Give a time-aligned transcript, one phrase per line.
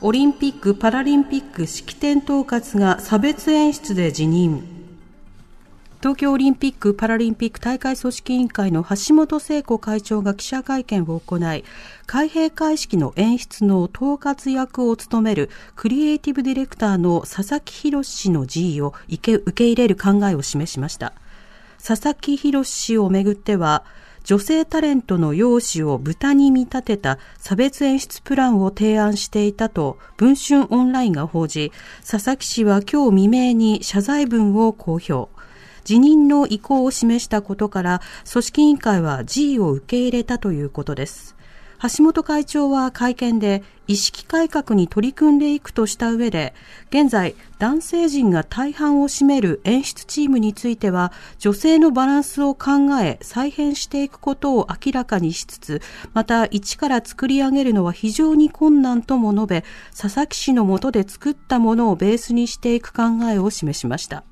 [0.00, 4.73] オリンピック・パラリンピック式典統括が差別演出で辞任。
[6.04, 11.64] 東京オリンピック・パラリンピック大会組織委員会の橋本聖子会長が記者会見を行い、
[12.04, 21.14] 開閉会式の演出の統括役を務めるクリエイティブディレクターの佐々木博氏の辞意を受け入れる考えを示しました。
[21.82, 23.86] 佐々木博氏をめぐっては、
[24.24, 31.72] 女性タレントの容姿を豚に見立てた差別演出プランを提案していたと文春オンラインが報じ、
[32.06, 35.33] 佐々木氏は今日未明に謝罪文を公表。
[35.84, 41.34] 辞任の意向を示したことから、組織委員会は辞意を受け入れたということです。
[41.82, 46.54] 橋本会長は会見で意識改革に取り組んでいくとした上で、
[46.88, 52.70] 現在男性陣が大半を占める演出チームについては、女性のバランスを考
[53.02, 55.82] え再編していくことを明らかにしつつ、
[56.14, 64.24] また一から作り上げるのは非常に困難とも述べ、佐々木氏の下で作ったものをベースにしていく考えを示しました。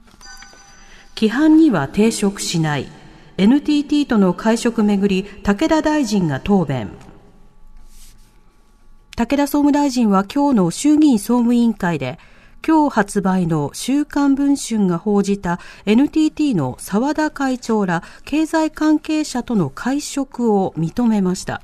[1.15, 2.87] 規範には抵触しない。
[3.39, 6.91] NTT との会食めぐり、武田大臣が答弁。
[9.17, 12.19] 武田総務大臣は今日の衆議院総務委員会で、
[12.67, 21.63] 今日発売の週刊文春が報じた NTT の澤田会長ら経済関係者との会食を認めました。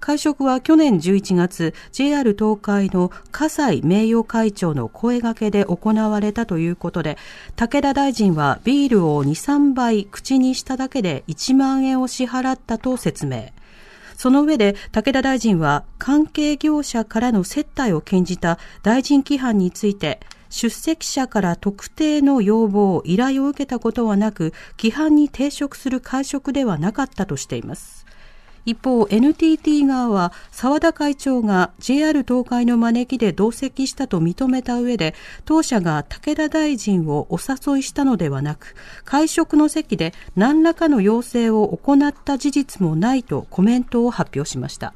[0.00, 7.18] 会食は去年11月、JR 東海の葛西名誉会長の声掛けで行われたということで、
[7.56, 13.50] 武田大臣はビールを2、3杯口にしただけで1万円を支払ったと説明。
[14.16, 28.06] その上で武田大臣は関係業者からの接待を禁じた大臣規範について出席者から特定の要望、依頼を受けたことはなく、規範に抵触する会食ではなかったとしています。
[28.66, 38.74] 一方、NTT 側は澤田会長が JR 東海の招きで同席したと認めた上で、当社が武田大臣をお誘いしたのではなく、
[39.04, 44.94] 会食の席で何らかの要請を行った事実もないとコメントを発表しました。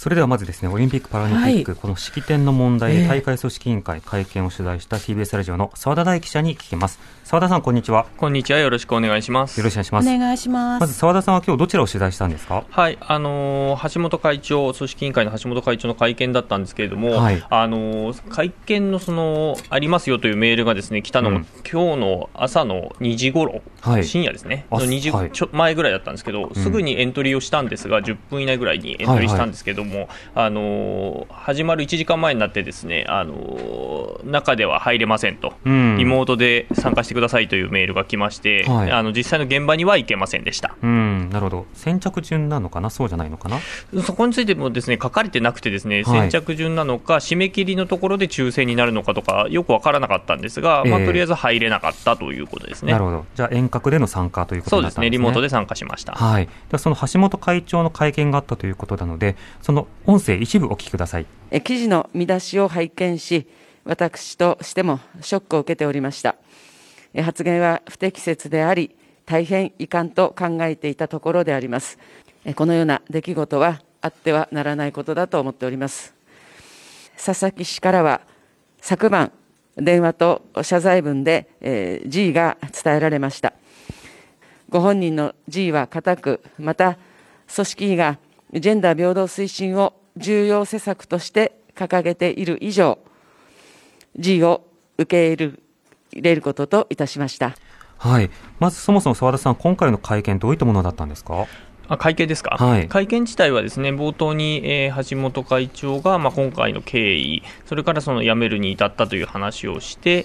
[0.00, 6.98] それではまずですね、オリンピック・パラリンピック、はいこの式典の問題大会組織委員会会見を取材した TBS ラジオの澤田大記者に聞きます。
[7.24, 8.06] 澤田さん、こんにちは。
[8.16, 8.58] こんにちは。
[8.58, 9.58] よろしくお願いします。
[9.58, 10.08] よろしくお願いします。
[10.08, 10.80] お願いします。
[10.80, 12.64] まず澤田さんは今日どちらを取材したんですか？
[12.70, 29.89] はい、あのー橋本会長、組織委員会の橋本会長の会見だったんですけれども、はいあのー会見のそのありますよというメールがですね来たのが、うん今日の朝の2時頃、はい深夜ですね、あの2時はいちょ前ぐらいだったんですけど、すぐにエントリーをしたんですが、10分以内ぐらいにエントリーしたんですけども、
[30.34, 35.52] あのー始まる1時間前になって、ですね、あのー中では入れませんと。
[35.64, 40.76] うんリモートで参加してくださいというメールが来まして、はいあの実際の現場には行けませんでした。
[40.82, 41.66] うん、なるほど。
[41.74, 42.90] 先着順なのかな？
[42.90, 43.58] そうじゃないのかな？
[44.02, 52.92] そこについてもですね書かれてなくて、ですねはい先着順なのか、締め切りのところで抽選になるのかとか、よく分からなかったんですが、まあ、ええとりあえず入れなかったということですね。
[52.92, 53.26] なるほど。
[53.34, 55.10] じゃあ遠隔での参加ということそうでね、になったんですすね。
[55.10, 56.12] リモートで参加しました。
[56.12, 56.46] はい。
[56.46, 59.36] ではその橋本会長の会見があったということなので、
[59.70, 61.26] その音声一部お聞きください。
[61.52, 63.46] え記事の見出しを拝見し、
[63.84, 66.34] 私としてもショックを受けておりました。
[67.14, 71.98] え発言は不適切であり、大変遺憾と考えていたところであります。
[72.44, 76.14] えこのような出来事はあってはならないことだと思っております。
[77.24, 78.22] 佐々木氏からは、
[78.80, 79.30] 昨晩、
[79.76, 83.52] 電話と謝罪文で、えー、G が伝えられました。
[84.68, 86.98] ご本人の G は固く、また
[87.54, 88.18] 組織委が
[88.52, 92.98] ジェンダー平等推進を重要施策として掲げている以上、
[94.18, 94.62] G を
[94.98, 95.56] 受け入
[96.16, 97.54] れることといたしました。
[97.96, 98.30] はい。
[98.58, 101.46] まずそもそも澤田さん、今回の会見どういったものだったんですか？
[101.92, 110.22] あ会見ですか、はい会見自体はですね冒頭に、えー橋本会長が、まあ、今回の経緯、それからその辞めるに至ったという話をして、え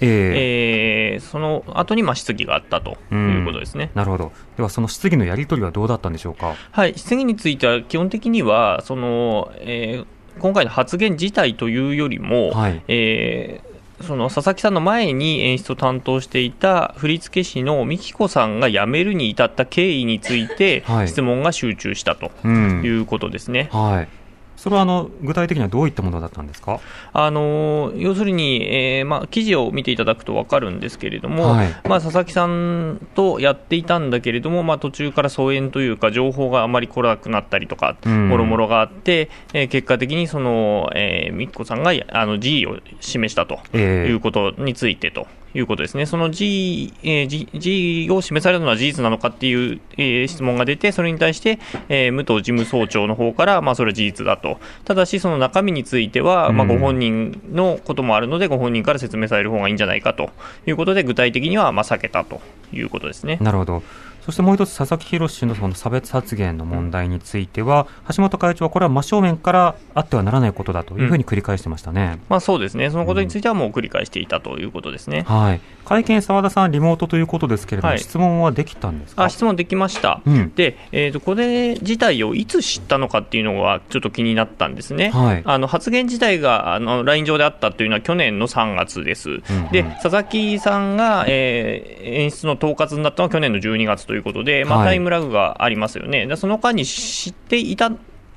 [1.16, 3.90] ーその後にまに質疑があったということですね。
[3.94, 4.32] なるほど。
[4.56, 6.54] ではその質疑のやり取りはどうだったんでしょうか？
[6.70, 10.06] はい、質疑については基本的にはその、えー
[10.38, 23.70] 今回の発言自体というよりも、はいえーその佐々木さんの前に演出を担当していた振付師の美希子さんが辞めるに至った経緯についてはい質問が集中したとうんいうことですね。
[23.72, 24.08] はい。
[24.56, 26.80] それはあの具体的にはどういったものだったんですか？
[27.12, 31.68] あの要するに、えーまあ、記事を見ていただくと分かるんですけれども、はい。
[31.88, 38.28] まあ、佐々木さんとやっていたんだけれども、まあ、途中から疎遠というか、情報があまり来なくなったりとか、うん。
[38.28, 44.10] もろもろがあって、えー結果的にその、えー、美紀子さんがあの辞意を示したとええ。
[44.10, 45.26] いうことについてと。
[45.56, 46.04] いうことですね。
[46.04, 51.58] その辞意、えー辞辞意を示されたのは事実なのかっていう、えー質問が出て、それに対して、
[51.88, 54.58] えー武藤事務総長の方から、まあ、それは事実だと。
[54.84, 60.30] ただし、その中身については、まあ、うんご本人のこともあるので、ご本人から説明される方がいいんじゃないかと
[60.66, 62.40] いうことで、具体的には、まあ、避けたと
[62.72, 63.38] いうことですね。
[63.40, 63.82] なるほど。
[64.26, 72.18] そしてもう一つ、佐々木宏氏のその差別発言の問題については、橋本会長はこれは真正面からあってはならないことだというふうに繰り返してましたね。
[72.28, 72.90] まあ、そうですね。
[72.90, 75.22] そのことについてはもう繰り返していたということですね。
[75.22, 75.60] はい。
[75.84, 78.00] 会見、澤田さん、リモートということですけれども、はい。
[78.00, 79.22] 質問はできたんですか？
[79.22, 80.52] あ質問できました、うん。
[80.56, 85.42] で、えーと、これ自体をいつ知ったのかっていうのがちょっと気になったんですね、はい。
[85.44, 89.40] あの発言自体があの LINE 上であったというのは去年の3月です、うん。
[89.70, 97.92] で佐々木さんが、えー演出の統括になったのは去年の12月ということで、まあ、はいタイムラグがありますよね、でその間に知っていた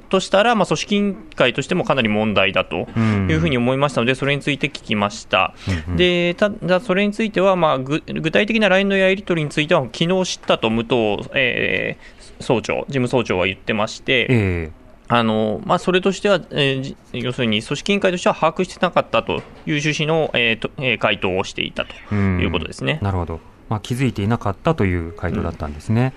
[0.10, 5.54] としたら、まあ、組織委員会としてもかなり問題だとうんいうふうに思いましたので、それについて聞きました。
[5.68, 14.72] うんうんでただ、それについては、まあ、ぐ具体的な LINE のやり取りについては、昨日知ったと武藤、えー総長、事務総長は言ってまして、え
[15.10, 19.42] あのまあ、それとしては、えーじ要するに組織委員会としては把握してなかったという
[19.80, 23.00] 趣旨の、えーとえー回答をしていたということですね。
[23.02, 23.40] なるほど。
[23.69, 26.13] まあ、気づいていなかったという回答だったんですね。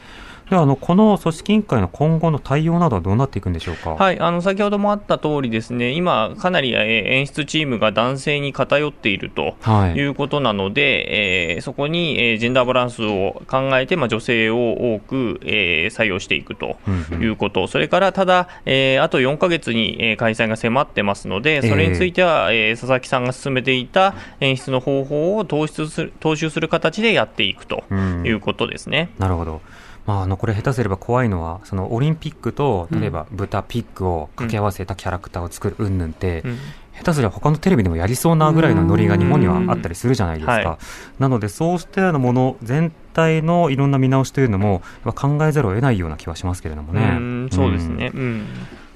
[0.51, 3.91] では、あの、この組織委員会の今後の対応などはどうなっていくんでしょうか？
[3.95, 29.11] はい、あの先ほどもあった通りですね、今、かなり、えー演出チームが男性に偏っているとはいいうことなので、えーそこに、えージェンダーバランスを考えて、まあ、女性を多く、えー採用していくとうんうんいうこと、それからただ、えーあと4ヶ月に、えー開催が迫ってますので、それについては、えー佐々木さんが進めていた演出の方法を踏出する踏襲する形でやっていくとうんいうことですね。
[29.19, 29.61] なるほど。
[30.07, 36.59] まあ、あのこれ下手すれば怖いのはそのオリンピックと例えば豚、ピッグを掛け合わせたキャラクターを作る云々って、うん。
[36.95, 40.57] 下手すれば他のテレビでもやりそうなぐらいのノリが日本にはあったりするじゃないですか。
[40.57, 40.79] うんは
[41.19, 47.17] なのでそうしたようなもの全体のいろんな見直しというのも考えざるを得ないような気はしますけれどもね。
[47.19, 48.47] うんそうですね、うん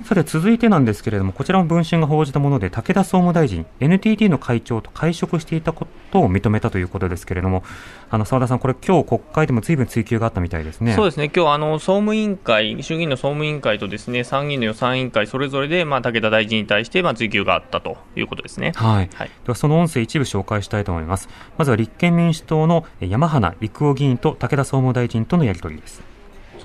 [0.06, 7.64] さて続いてなんですけれども、こちらも文春が報じたもので、武田総務大臣、NTT の会長と会食していたことを認めたということですけれども、
[8.08, 10.94] あの澤田さん、これ、今日国会でもずいぶん追及があったみたいですね。
[10.94, 18.72] そうですね、今日あの総務委員会、衆議院の総務委員会とですね参議院の予算委員会、それぞれで、まあ、武田大臣に対して、まあ、追及があったということですね。
[18.76, 21.28] はい、はいではその音声一部紹介したいと思います。
[21.58, 26.15] まずは立憲民主党のえ山花陸夫議員と武田総務大臣とのやり取りです。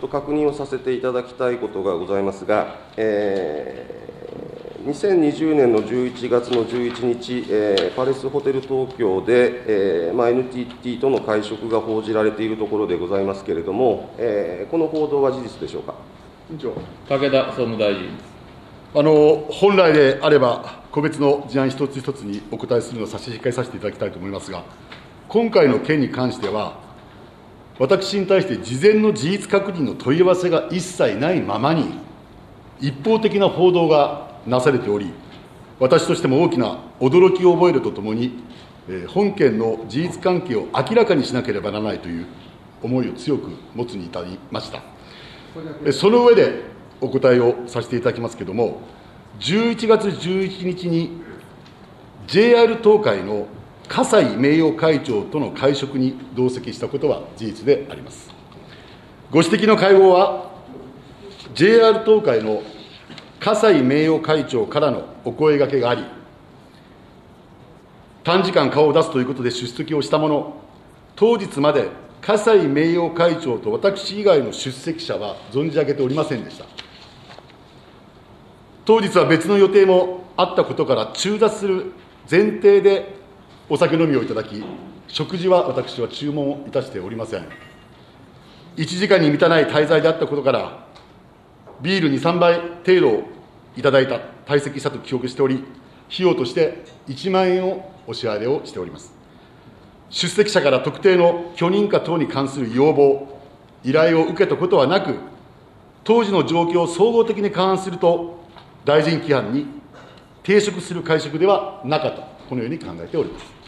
[0.01, 4.11] ちょっと確認をさせていただきたいことがございますが、えー
[4.81, 15.93] 2020年の11月の11日、えーパレスホテル東京で、えーまあ、NTT との会食が報じられているところでございますけれども、えーこの報道は事実でしょうか？
[16.49, 16.69] 委員長
[17.07, 18.09] 武田総務大臣
[18.95, 24.63] あの本来であれば、個別の事案一つ一つにお答えするのを差し控えさせていただきたいと思いますが、
[25.29, 26.89] 今回の件に関しては、
[27.81, 31.95] 私に対して事前の事実確認の問い合わせが一切ないままに、
[32.79, 35.11] 一方的な報道がなされており、
[35.79, 38.43] 私としても大きな驚きを覚えるとともに、
[39.07, 42.27] 本件の事実関係を明らかにしなければならないという
[42.83, 44.83] 思いを強く持つに至りました。
[45.91, 46.61] その上で
[47.01, 48.81] お答えをさせていただきますけれども、
[49.39, 51.19] 11月11日に
[52.27, 53.47] JR 東海の
[53.91, 58.29] 葛西名誉会長との会食に同席したことは事実であります。
[59.29, 60.49] ご指摘の会合は、
[61.53, 62.63] JR 東海の
[63.41, 66.05] 葛西名誉会長からのお声がけがあり、
[68.23, 70.53] 短時間顔を出すということで出席をしたもの、
[71.17, 71.89] 当日まで
[72.21, 76.63] 葛西名誉会長と私以外の出席者は存じ上げておりませんでした。
[78.85, 81.91] 当日は別の予定もあったことから中断する
[82.29, 83.20] 前提で
[83.73, 84.61] お酒飲みをいただき、
[85.07, 87.47] 食事は私は注文いたしておりません。
[88.75, 90.87] 1時間に満たない滞在であったことから、
[91.81, 93.23] ビール2、3杯程度
[93.77, 95.63] いただいた、退席したと記憶しており、
[96.13, 99.13] 費用として1万円をお支払いをしております。
[100.09, 103.39] 出席者から特定の許認可等に関する要望、
[103.85, 105.15] 依頼を受けたことはなく、
[106.03, 108.43] 当時の状況を総合的に勘案すると、
[108.83, 109.65] 大臣規範に
[110.43, 113.60] 抵触する会食ではなかった、このように考えております。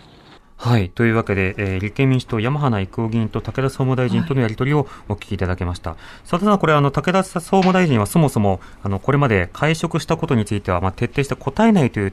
[0.63, 0.89] はい。
[0.89, 5.97] というわけで、えー、立憲民主党山花育夫議員と武田総務大臣とのやり取りをお聞きいただきました。
[6.21, 12.11] 佐田さん、これ、あの、武田総務大臣はそもそも、あの、これまで会食したことについては、まあ、徹底して答えないという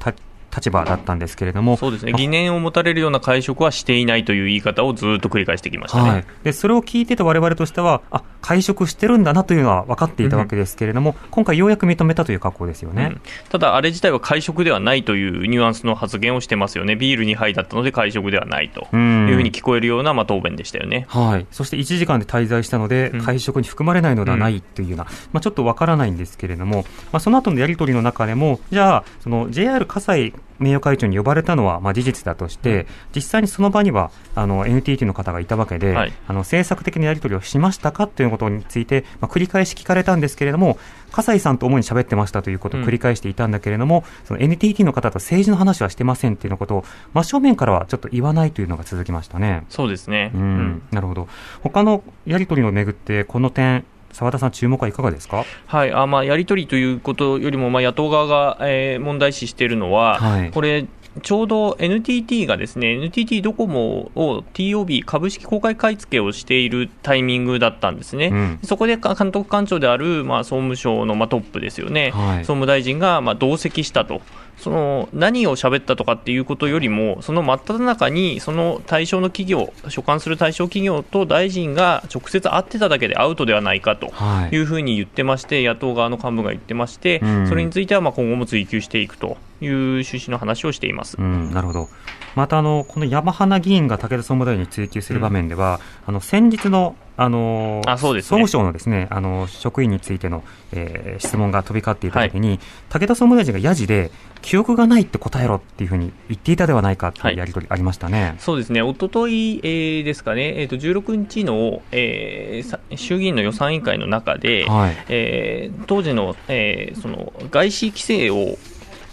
[0.54, 40.78] 立場だったんですけれども、そうですね、疑念を持たれるような会食はしていないという言い方をずっと繰り返してきましたね、はい、でそれを聞いてたわれわれとしては、あ会食してるんだなというのは分かっていたわけですけれども、うん、今回、ようやく認めたという格好ですよね、うん、ただ、あれ自体は会食ではないというニュアンスの発言をしてますよね、ビール2杯だったので会食ではないというふうに聞こえるような、まあ、答弁でしたよね、はい、そして1時間で滞在したので、会食に含まれないのではないというような、まあ、ちょっと分からないんですけれども、まあ、その後のやり取りの中でも、じゃあ、その JR 葛西名誉会長に呼ばれたのはまあ事実だとして、実際にその場にはあの NTT の方がいたわけで、はい、あの政策的なやり取りをしましたかということについて、まあ、繰り返し聞かれたんですけれども、
[41.10, 49.64] 葛西さんと主に喋ってましたということを繰り返していたんだけれども、うん、その NTT の方と政治の話はしてませんっていうことを真正面からはちょっと言わないというのが続きましたね。
[49.70, 51.28] そうですね、うん、うん、なるほど。
[51.62, 60.86] 他のやり取りをめぐってこの点澤田さん、注目はいかがですか、はいあまあ、やり取りということよりも、まあ、野党側が、えー、問題視しているのは、はい、これ、
[61.22, 74.22] ちょうど NTT がですね NTT ドコモを TOB 株式公開買い付けをしているタイミングだったんですね、うん、そこで監督官庁である、まあ、総務省の、まあ、トップですよね、はい、総務大臣が、まあ、同席したと。
[74.60, 84.12] その何を喋ったとかっていうことよりも、その真っ只中に、その対象の企業、所管する対象企業と大臣が直接会ってただけでアウトではないかと
[84.52, 84.60] い。
[84.60, 91.16] うふうに言ってまして、野党側の幹部が言ってまして、それについてはまあ今後も追及していくという趣旨の話をしています。
[91.18, 91.88] うん、なるほど
[92.34, 104.10] またあのこの山花議員が武田総務大臣に追及する場面では、うん、あの先日のあのあそうです、ね、総務省のですねあの職員についての、えー、質問が飛び交っていたときに、はい、武田総務大臣がやじで、
[104.40, 118.56] 記憶がないって答えろっていうふうに言っていたではないかというやり取りありましたね、はい、そうですね、おととい、えー、ですかね、えー、と16日の、えー、衆議院の予算委員会の中で、はい、えー、当時の,、えー、その外資規制を、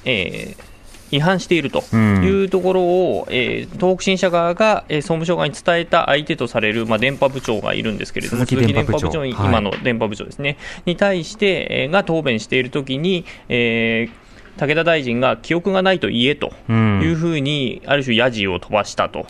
[0.05, 0.66] えー、
[1.11, 19.27] 違反しているというところを、うん、えー、東北新社側が、えー、総務省側に伝えた相手とされる、まあ、電波部長がいるんですけれども、鈴木電波部長、今の電波部長ですね、はい、に対して、えー、が答弁しているときに、えー武田大臣が記憶がないと言えというふうに、ある種、やじを飛ばしたと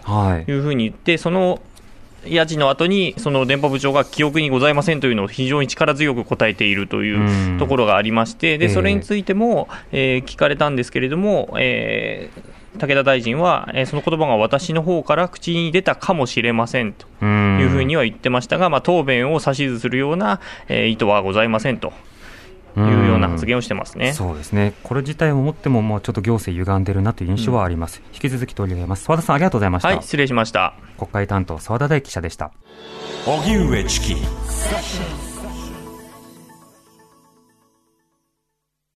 [0.48, 1.60] いうふうに言って、その
[2.26, 21.92] やじの後に、その電波部長が記憶にございませんというのを非常に力強く答えているというところがありまして、でそれについても、えー、聞かれたんですけれども、えー武田大臣は、えー、その言葉が私の方から口に出たかもしれませんというふうには言ってましたが、まあ、答弁を指図するような、えー、意図はございませんと
[22.80, 24.14] いうような発言をしてますね。
[24.14, 29.90] そうですね、これ自体をもっても、もうちょっと行政歪んでるなという印象はあります、うん、引き続き取り上げます、澤田さん、ありがとうございました。
[29.90, 30.74] はい、失礼しました。
[30.98, 32.52] 国会担当、澤田大記者でした。
[33.26, 34.16] 荻上チキ